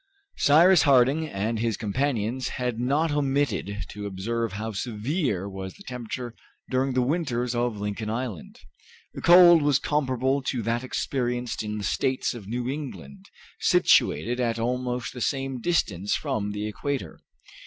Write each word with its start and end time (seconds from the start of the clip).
Cyrus 0.39 0.81
Harding 0.81 1.27
and 1.27 1.59
his 1.59 1.77
companions 1.77 2.47
had 2.47 2.79
not 2.79 3.11
omitted 3.11 3.85
to 3.89 4.07
observe 4.07 4.53
how 4.53 4.71
severe 4.71 5.47
was 5.47 5.75
the 5.75 5.83
temperature 5.83 6.33
during 6.71 6.93
the 6.93 7.03
winters 7.03 7.53
of 7.53 7.77
Lincoln 7.77 8.09
Island. 8.09 8.59
The 9.13 9.21
cold 9.21 9.61
was 9.61 9.77
comparable 9.77 10.41
to 10.41 10.63
that 10.63 10.83
experienced 10.83 11.61
in 11.61 11.77
the 11.77 11.83
States 11.83 12.33
of 12.33 12.47
New 12.47 12.67
England, 12.67 13.27
situated 13.59 14.39
at 14.39 14.57
almost 14.57 15.13
the 15.13 15.21
same 15.21 15.61
distance 15.61 16.15
from 16.15 16.49
the 16.51 16.65
equator. 16.65 17.19